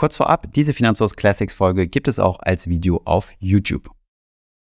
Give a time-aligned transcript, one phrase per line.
[0.00, 3.90] Kurz vorab, diese Finanzhaus Classics Folge gibt es auch als Video auf YouTube.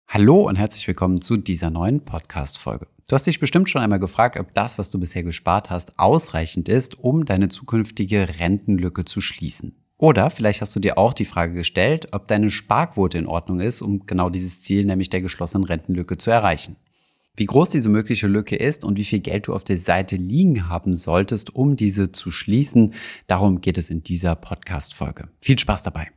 [0.09, 2.87] Hallo und herzlich willkommen zu dieser neuen Podcast-Folge.
[3.07, 6.71] Du hast dich bestimmt schon einmal gefragt, ob das, was du bisher gespart hast, ausreichend
[6.71, 9.77] ist, um deine zukünftige Rentenlücke zu schließen.
[9.99, 13.83] Oder vielleicht hast du dir auch die Frage gestellt, ob deine Sparquote in Ordnung ist,
[13.83, 16.79] um genau dieses Ziel, nämlich der geschlossenen Rentenlücke, zu erreichen.
[17.37, 20.69] Wie groß diese mögliche Lücke ist und wie viel Geld du auf der Seite liegen
[20.69, 22.95] haben solltest, um diese zu schließen,
[23.27, 25.29] darum geht es in dieser Podcast-Folge.
[25.41, 26.11] Viel Spaß dabei!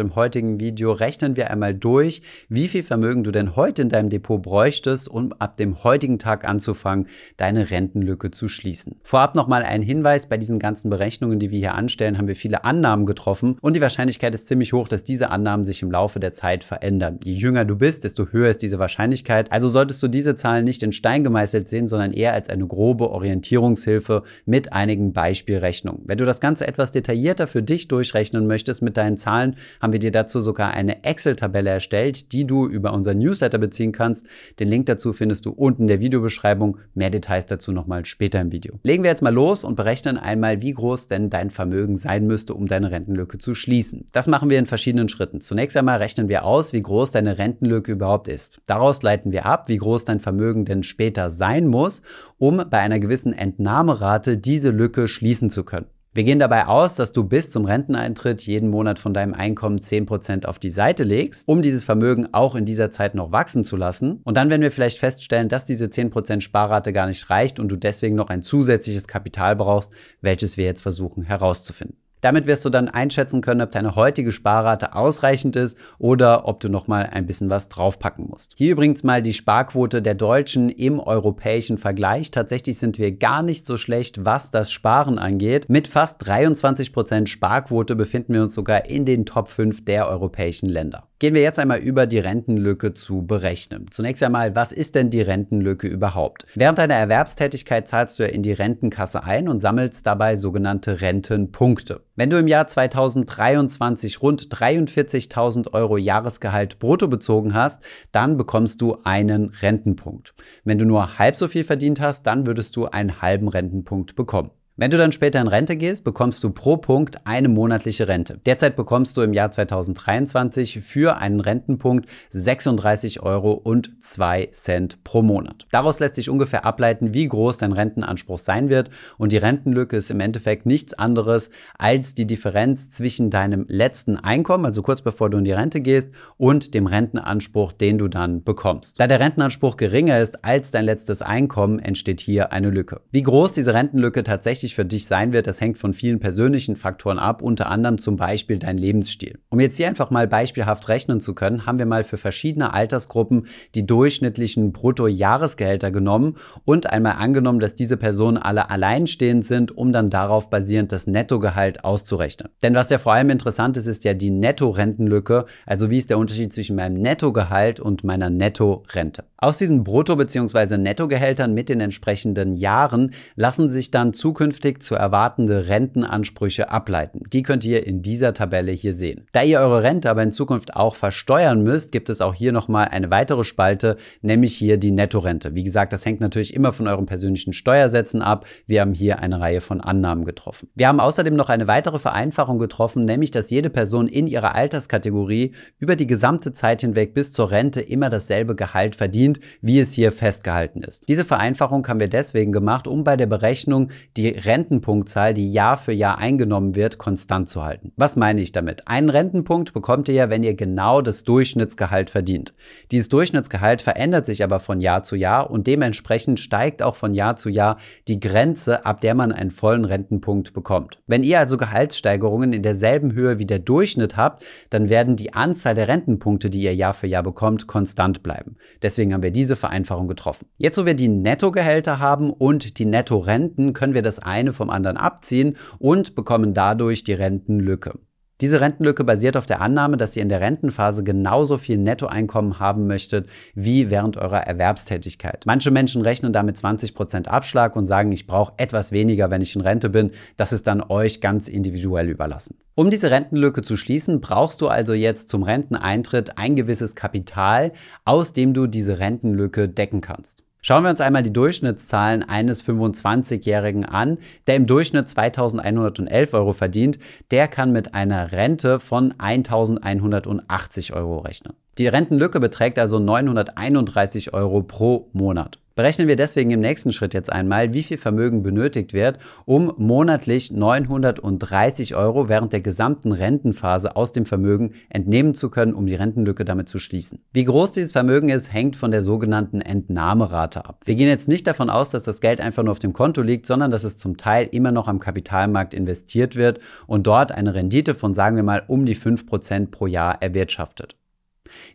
[0.00, 4.10] Im heutigen Video rechnen wir einmal durch, wie viel Vermögen du denn heute in deinem
[4.10, 9.00] Depot bräuchtest, um ab dem heutigen Tag anzufangen, deine Rentenlücke zu schließen.
[9.02, 12.62] Vorab nochmal ein Hinweis, bei diesen ganzen Berechnungen, die wir hier anstellen, haben wir viele
[12.62, 16.30] Annahmen getroffen und die Wahrscheinlichkeit ist ziemlich hoch, dass diese Annahmen sich im Laufe der
[16.30, 17.18] Zeit verändern.
[17.24, 19.50] Je jünger du bist, desto höher ist diese Wahrscheinlichkeit.
[19.50, 23.10] Also solltest du diese Zahlen nicht in Stein gemeißelt sehen, sondern eher als eine grobe
[23.10, 26.02] Orientierungshilfe mit einigen Beispielrechnungen.
[26.04, 29.56] Wenn du das Ganze etwas detaillierter für dich durchrechnen möchtest mit deinen Zahlen,
[29.88, 34.26] haben wir dir dazu sogar eine Excel-Tabelle erstellt, die du über unser Newsletter beziehen kannst.
[34.58, 36.76] Den Link dazu findest du unten in der Videobeschreibung.
[36.92, 38.78] Mehr Details dazu nochmal später im Video.
[38.82, 42.52] Legen wir jetzt mal los und berechnen einmal, wie groß denn dein Vermögen sein müsste,
[42.52, 44.04] um deine Rentenlücke zu schließen.
[44.12, 45.40] Das machen wir in verschiedenen Schritten.
[45.40, 48.60] Zunächst einmal rechnen wir aus, wie groß deine Rentenlücke überhaupt ist.
[48.66, 52.02] Daraus leiten wir ab, wie groß dein Vermögen denn später sein muss,
[52.36, 55.86] um bei einer gewissen Entnahmerate diese Lücke schließen zu können.
[56.14, 60.46] Wir gehen dabei aus, dass du bis zum Renteneintritt jeden Monat von deinem Einkommen 10%
[60.46, 64.20] auf die Seite legst, um dieses Vermögen auch in dieser Zeit noch wachsen zu lassen.
[64.24, 67.76] Und dann werden wir vielleicht feststellen, dass diese 10% Sparrate gar nicht reicht und du
[67.76, 69.92] deswegen noch ein zusätzliches Kapital brauchst,
[70.22, 71.98] welches wir jetzt versuchen herauszufinden.
[72.20, 76.68] Damit wirst du dann einschätzen können, ob deine heutige Sparrate ausreichend ist oder ob du
[76.68, 78.54] noch mal ein bisschen was draufpacken musst.
[78.56, 82.30] Hier übrigens mal die Sparquote der Deutschen im europäischen Vergleich.
[82.30, 85.68] Tatsächlich sind wir gar nicht so schlecht, was das Sparen angeht.
[85.68, 90.68] Mit fast 23 Prozent Sparquote befinden wir uns sogar in den Top 5 der europäischen
[90.68, 91.07] Länder.
[91.20, 93.86] Gehen wir jetzt einmal über die Rentenlücke zu berechnen.
[93.90, 96.46] Zunächst einmal, was ist denn die Rentenlücke überhaupt?
[96.54, 102.02] Während deiner Erwerbstätigkeit zahlst du ja in die Rentenkasse ein und sammelst dabei sogenannte Rentenpunkte.
[102.14, 108.98] Wenn du im Jahr 2023 rund 43.000 Euro Jahresgehalt brutto bezogen hast, dann bekommst du
[109.02, 110.34] einen Rentenpunkt.
[110.62, 114.52] Wenn du nur halb so viel verdient hast, dann würdest du einen halben Rentenpunkt bekommen.
[114.80, 118.38] Wenn du dann später in Rente gehst, bekommst du pro Punkt eine monatliche Rente.
[118.46, 125.22] Derzeit bekommst du im Jahr 2023 für einen Rentenpunkt 36 Euro und 2 Cent pro
[125.22, 125.66] Monat.
[125.72, 130.12] Daraus lässt sich ungefähr ableiten, wie groß dein Rentenanspruch sein wird und die Rentenlücke ist
[130.12, 135.38] im Endeffekt nichts anderes als die Differenz zwischen deinem letzten Einkommen, also kurz bevor du
[135.38, 139.00] in die Rente gehst, und dem Rentenanspruch, den du dann bekommst.
[139.00, 143.00] Da der Rentenanspruch geringer ist als dein letztes Einkommen, entsteht hier eine Lücke.
[143.10, 146.76] Wie groß diese Rentenlücke tatsächlich wichtig für dich sein wird, das hängt von vielen persönlichen
[146.76, 149.38] Faktoren ab, unter anderem zum Beispiel dein Lebensstil.
[149.48, 153.46] Um jetzt hier einfach mal beispielhaft rechnen zu können, haben wir mal für verschiedene Altersgruppen
[153.74, 160.10] die durchschnittlichen Bruttojahresgehälter genommen und einmal angenommen, dass diese Personen alle alleinstehend sind, um dann
[160.10, 162.50] darauf basierend das Nettogehalt auszurechnen.
[162.62, 166.18] Denn was ja vor allem interessant ist, ist ja die Nettorentenlücke, also wie ist der
[166.18, 169.24] Unterschied zwischen meinem Nettogehalt und meiner Nettorente.
[169.38, 170.76] Aus diesen Brutto- bzw.
[170.76, 177.22] Nettogehältern mit den entsprechenden Jahren lassen sich dann zukünftig zukünftig zu erwartende Rentenansprüche ableiten.
[177.32, 179.26] Die könnt ihr in dieser Tabelle hier sehen.
[179.32, 182.88] Da ihr eure Rente aber in Zukunft auch versteuern müsst, gibt es auch hier nochmal
[182.88, 185.54] eine weitere Spalte, nämlich hier die Nettorente.
[185.54, 188.46] Wie gesagt, das hängt natürlich immer von euren persönlichen Steuersätzen ab.
[188.66, 190.68] Wir haben hier eine Reihe von Annahmen getroffen.
[190.74, 195.52] Wir haben außerdem noch eine weitere Vereinfachung getroffen, nämlich dass jede Person in ihrer Alterskategorie
[195.78, 200.10] über die gesamte Zeit hinweg bis zur Rente immer dasselbe Gehalt verdient, wie es hier
[200.10, 201.08] festgehalten ist.
[201.08, 205.92] Diese Vereinfachung haben wir deswegen gemacht, um bei der Berechnung die Rentenpunktzahl, die Jahr für
[205.92, 207.92] Jahr eingenommen wird, konstant zu halten.
[207.96, 208.88] Was meine ich damit?
[208.88, 212.54] Einen Rentenpunkt bekommt ihr ja, wenn ihr genau das Durchschnittsgehalt verdient.
[212.90, 217.36] Dieses Durchschnittsgehalt verändert sich aber von Jahr zu Jahr und dementsprechend steigt auch von Jahr
[217.36, 217.76] zu Jahr
[218.08, 220.98] die Grenze, ab der man einen vollen Rentenpunkt bekommt.
[221.06, 225.74] Wenn ihr also Gehaltssteigerungen in derselben Höhe wie der Durchschnitt habt, dann werden die Anzahl
[225.74, 228.56] der Rentenpunkte, die ihr Jahr für Jahr bekommt, konstant bleiben.
[228.80, 230.46] Deswegen haben wir diese Vereinfachung getroffen.
[230.56, 234.96] Jetzt, wo wir die Nettogehälter haben und die Nettorenten, können wir das eine vom anderen
[234.96, 237.98] abziehen und bekommen dadurch die Rentenlücke.
[238.40, 242.86] Diese Rentenlücke basiert auf der Annahme, dass ihr in der Rentenphase genauso viel Nettoeinkommen haben
[242.86, 245.42] möchtet wie während eurer Erwerbstätigkeit.
[245.44, 249.60] Manche Menschen rechnen damit 20% Abschlag und sagen, ich brauche etwas weniger, wenn ich in
[249.60, 250.12] Rente bin.
[250.36, 252.56] Das ist dann euch ganz individuell überlassen.
[252.76, 257.72] Um diese Rentenlücke zu schließen, brauchst du also jetzt zum Renteneintritt ein gewisses Kapital,
[258.04, 260.47] aus dem du diese Rentenlücke decken kannst.
[260.60, 264.18] Schauen wir uns einmal die Durchschnittszahlen eines 25-Jährigen an,
[264.48, 266.98] der im Durchschnitt 2111 Euro verdient.
[267.30, 271.54] Der kann mit einer Rente von 1180 Euro rechnen.
[271.78, 275.58] Die Rentenlücke beträgt also 931 Euro pro Monat.
[275.78, 280.50] Berechnen wir deswegen im nächsten Schritt jetzt einmal, wie viel Vermögen benötigt wird, um monatlich
[280.50, 286.44] 930 Euro während der gesamten Rentenphase aus dem Vermögen entnehmen zu können, um die Rentenlücke
[286.44, 287.20] damit zu schließen.
[287.32, 290.80] Wie groß dieses Vermögen ist, hängt von der sogenannten Entnahmerate ab.
[290.84, 293.46] Wir gehen jetzt nicht davon aus, dass das Geld einfach nur auf dem Konto liegt,
[293.46, 296.58] sondern dass es zum Teil immer noch am Kapitalmarkt investiert wird
[296.88, 300.96] und dort eine Rendite von, sagen wir mal, um die 5% pro Jahr erwirtschaftet.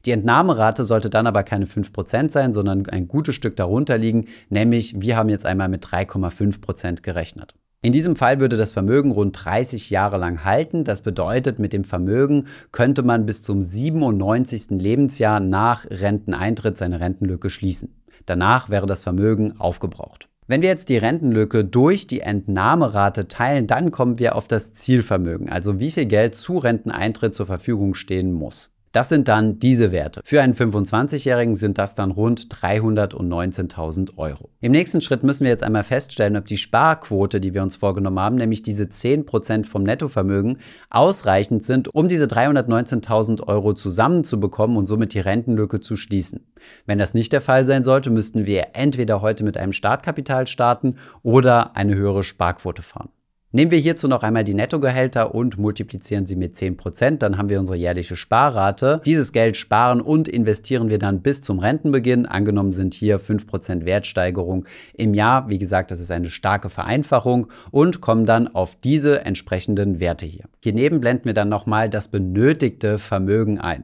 [0.05, 4.99] Die Entnahmerate sollte dann aber keine 5% sein, sondern ein gutes Stück darunter liegen, nämlich
[4.99, 7.55] wir haben jetzt einmal mit 3,5% gerechnet.
[7.81, 10.85] In diesem Fall würde das Vermögen rund 30 Jahre lang halten.
[10.85, 14.79] Das bedeutet, mit dem Vermögen könnte man bis zum 97.
[14.79, 17.93] Lebensjahr nach Renteneintritt seine Rentenlücke schließen.
[18.25, 20.29] Danach wäre das Vermögen aufgebraucht.
[20.47, 25.49] Wenn wir jetzt die Rentenlücke durch die Entnahmerate teilen, dann kommen wir auf das Zielvermögen,
[25.49, 28.71] also wie viel Geld zu Renteneintritt zur Verfügung stehen muss.
[28.93, 30.21] Das sind dann diese Werte.
[30.23, 34.51] Für einen 25-Jährigen sind das dann rund 319.000 Euro.
[34.61, 38.19] Im nächsten Schritt müssen wir jetzt einmal feststellen, ob die Sparquote, die wir uns vorgenommen
[38.19, 40.59] haben, nämlich diese 10% vom Nettovermögen,
[40.91, 46.45] ausreichend sind, um diese 319.000 Euro zusammenzubekommen und somit die Rentenlücke zu schließen.
[46.85, 50.97] Wenn das nicht der Fall sein sollte, müssten wir entweder heute mit einem Startkapital starten
[51.23, 53.09] oder eine höhere Sparquote fahren.
[53.55, 57.59] Nehmen wir hierzu noch einmal die Nettogehälter und multiplizieren sie mit 10%, dann haben wir
[57.59, 58.99] unsere jährliche Sparrate.
[59.05, 62.25] Dieses Geld sparen und investieren wir dann bis zum Rentenbeginn.
[62.25, 64.65] Angenommen sind hier 5% Wertsteigerung
[64.95, 65.49] im Jahr.
[65.49, 70.45] Wie gesagt, das ist eine starke Vereinfachung und kommen dann auf diese entsprechenden Werte hier.
[70.63, 73.83] Hier neben blenden wir dann nochmal das benötigte Vermögen ein.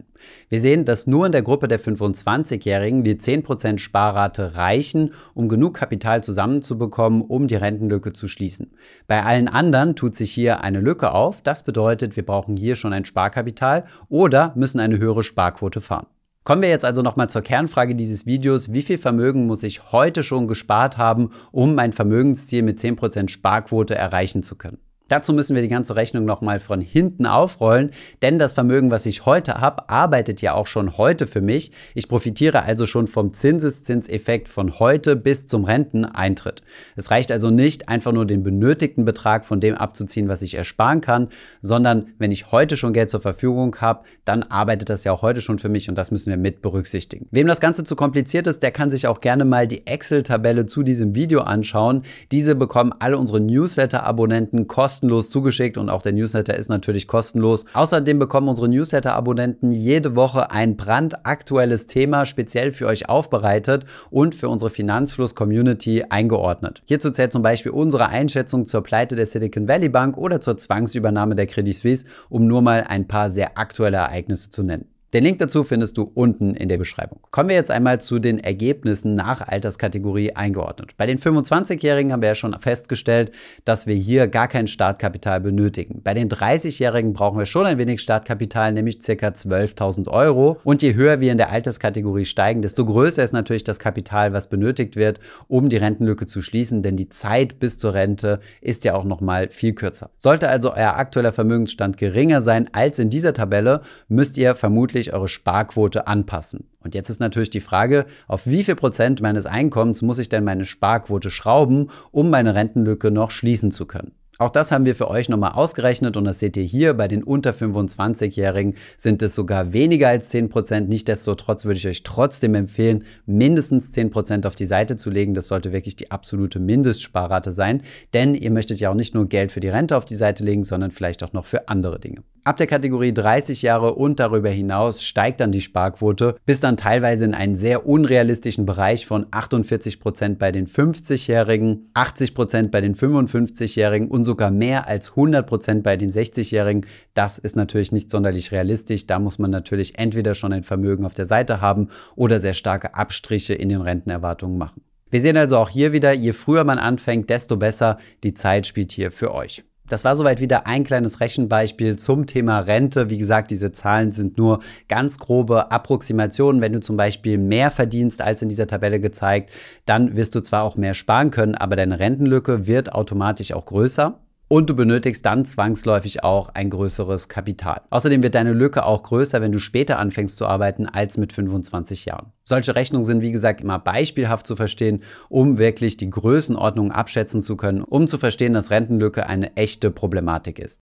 [0.49, 5.75] Wir sehen, dass nur in der Gruppe der 25-Jährigen die 10% Sparrate reichen, um genug
[5.75, 8.71] Kapital zusammenzubekommen, um die Rentenlücke zu schließen.
[9.07, 11.41] Bei allen anderen tut sich hier eine Lücke auf.
[11.41, 16.07] Das bedeutet, wir brauchen hier schon ein Sparkapital oder müssen eine höhere Sparquote fahren.
[16.43, 18.73] Kommen wir jetzt also nochmal zur Kernfrage dieses Videos.
[18.73, 23.93] Wie viel Vermögen muss ich heute schon gespart haben, um mein Vermögensziel mit 10% Sparquote
[23.93, 24.79] erreichen zu können?
[25.09, 27.89] Dazu müssen wir die ganze Rechnung nochmal von hinten aufrollen,
[28.21, 31.71] denn das Vermögen, was ich heute habe, arbeitet ja auch schon heute für mich.
[31.95, 36.61] Ich profitiere also schon vom Zinseszinseffekt von heute bis zum Renteneintritt.
[36.95, 41.01] Es reicht also nicht, einfach nur den benötigten Betrag von dem abzuziehen, was ich ersparen
[41.01, 41.29] kann,
[41.61, 45.41] sondern wenn ich heute schon Geld zur Verfügung habe, dann arbeitet das ja auch heute
[45.41, 47.27] schon für mich und das müssen wir mit berücksichtigen.
[47.31, 50.83] Wem das Ganze zu kompliziert ist, der kann sich auch gerne mal die Excel-Tabelle zu
[50.83, 52.03] diesem Video anschauen.
[52.31, 57.63] Diese bekommen alle unsere Newsletter-Abonnenten kostenlos kostenlos zugeschickt und auch der Newsletter ist natürlich kostenlos.
[57.73, 64.49] Außerdem bekommen unsere Newsletter-Abonnenten jede Woche ein brandaktuelles Thema speziell für euch aufbereitet und für
[64.49, 66.81] unsere Finanzfluss-Community eingeordnet.
[66.85, 71.35] Hierzu zählt zum Beispiel unsere Einschätzung zur Pleite der Silicon Valley Bank oder zur Zwangsübernahme
[71.35, 74.98] der Credit Suisse, um nur mal ein paar sehr aktuelle Ereignisse zu nennen.
[75.11, 77.19] Den Link dazu findest du unten in der Beschreibung.
[77.31, 80.91] Kommen wir jetzt einmal zu den Ergebnissen nach Alterskategorie eingeordnet.
[80.97, 83.31] Bei den 25-Jährigen haben wir ja schon festgestellt,
[83.65, 86.01] dass wir hier gar kein Startkapital benötigen.
[86.03, 89.13] Bei den 30-Jährigen brauchen wir schon ein wenig Startkapital, nämlich ca.
[89.29, 90.59] 12.000 Euro.
[90.63, 94.47] Und je höher wir in der Alterskategorie steigen, desto größer ist natürlich das Kapital, was
[94.47, 98.93] benötigt wird, um die Rentenlücke zu schließen, denn die Zeit bis zur Rente ist ja
[98.93, 100.11] auch noch mal viel kürzer.
[100.17, 105.13] Sollte also euer aktueller Vermögensstand geringer sein als in dieser Tabelle, müsst ihr vermutlich monatlich
[105.13, 106.67] eure Sparquote anpassen.
[106.81, 110.43] Und jetzt ist natürlich die Frage, auf wie viel Prozent meines Einkommens muss ich denn
[110.43, 114.11] meine Sparquote schrauben, um meine Rentenlücke noch schließen zu können?
[114.41, 116.93] Auch das haben wir für euch nochmal ausgerechnet und das seht ihr hier.
[116.93, 120.87] Bei den unter 25-Jährigen sind es sogar weniger als 10%.
[120.87, 125.33] Nichtsdestotrotz würde ich euch trotzdem empfehlen, mindestens 10% auf die Seite zu legen.
[125.33, 129.51] Das sollte wirklich die absolute Mindestsparrate sein, denn ihr möchtet ja auch nicht nur Geld
[129.51, 132.23] für die Rente auf die Seite legen, sondern vielleicht auch noch für andere Dinge.
[132.45, 137.25] Ab der Kategorie 30 Jahre und darüber hinaus steigt dann die Sparquote bis dann teilweise
[137.25, 144.23] in einen sehr unrealistischen Bereich von 48% bei den 50-Jährigen, 80% bei den 55-Jährigen und
[144.29, 146.85] sogar mehr als 100% bei den 60-Jährigen.
[147.15, 149.07] Das ist natürlich nicht sonderlich realistisch.
[149.07, 152.93] Da muss man natürlich entweder schon ein Vermögen auf der Seite haben oder sehr starke
[152.93, 154.83] Abstriche in den Rentenerwartungen machen.
[155.09, 157.97] Wir sehen also auch hier wieder, je früher man anfängt, desto besser.
[158.23, 159.63] Die Zeit spielt hier für euch.
[159.89, 163.09] Das war soweit wieder ein kleines Rechenbeispiel zum Thema Rente.
[163.09, 166.61] Wie gesagt, diese Zahlen sind nur ganz grobe Approximationen.
[166.61, 169.51] Wenn du zum Beispiel mehr verdienst als in dieser Tabelle gezeigt,
[169.85, 174.19] dann wirst du zwar auch mehr sparen können, aber deine Rentenlücke wird automatisch auch größer.
[174.49, 177.81] Und du benötigst dann zwangsläufig auch ein größeres Kapital.
[177.91, 182.05] Außerdem wird deine Lücke auch größer, wenn du später anfängst zu arbeiten als mit 25
[182.05, 182.33] Jahren.
[182.43, 187.55] Solche Rechnungen sind wie gesagt immer beispielhaft zu verstehen, um wirklich die Größenordnung abschätzen zu
[187.55, 190.79] können, um zu verstehen, dass Rentenlücke eine echte Problematik ist.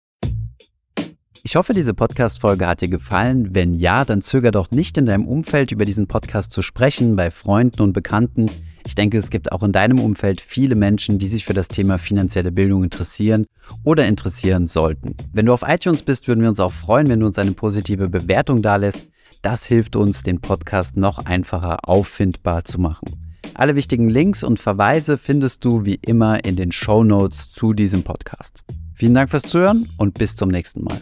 [1.43, 3.55] Ich hoffe, diese Podcast-Folge hat dir gefallen.
[3.55, 7.31] Wenn ja, dann zöger doch nicht in deinem Umfeld über diesen Podcast zu sprechen, bei
[7.31, 8.49] Freunden und Bekannten.
[8.85, 11.97] Ich denke, es gibt auch in deinem Umfeld viele Menschen, die sich für das Thema
[11.97, 13.45] finanzielle Bildung interessieren
[13.83, 15.15] oder interessieren sollten.
[15.33, 18.09] Wenn du auf iTunes bist, würden wir uns auch freuen, wenn du uns eine positive
[18.09, 19.07] Bewertung dalässt.
[19.41, 23.07] Das hilft uns, den Podcast noch einfacher auffindbar zu machen.
[23.53, 28.03] Alle wichtigen Links und Verweise findest du wie immer in den Show Notes zu diesem
[28.03, 28.63] Podcast.
[28.93, 31.01] Vielen Dank fürs Zuhören und bis zum nächsten Mal.